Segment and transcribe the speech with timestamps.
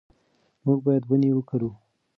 [0.65, 1.71] موږ باید ونې وکرو.